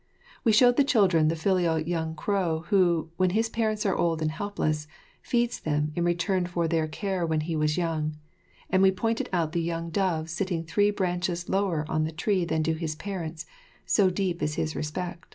We 0.43 0.51
showed 0.51 0.77
the 0.77 0.83
children 0.83 1.27
the 1.27 1.35
filial 1.35 1.79
young 1.79 2.15
crow 2.15 2.63
who, 2.69 3.11
when 3.17 3.29
his 3.37 3.49
parents 3.49 3.85
are 3.85 3.95
old 3.95 4.19
and 4.23 4.31
helpless, 4.31 4.87
feeds 5.21 5.59
them 5.59 5.91
in 5.95 6.03
return 6.05 6.47
for 6.47 6.67
their 6.67 6.87
care 6.87 7.23
when 7.23 7.41
he 7.41 7.55
was 7.55 7.77
young; 7.77 8.15
and 8.71 8.81
we 8.81 8.89
pointed 8.91 9.29
out 9.31 9.51
the 9.51 9.61
young 9.61 9.91
dove 9.91 10.27
sitting 10.27 10.63
three 10.63 10.89
branches 10.89 11.49
lower 11.49 11.85
on 11.87 12.03
the 12.03 12.11
tree 12.11 12.45
than 12.45 12.63
do 12.63 12.73
his 12.73 12.95
parents, 12.95 13.45
so 13.85 14.09
deep 14.09 14.41
is 14.41 14.55
his 14.55 14.75
respect. 14.75 15.27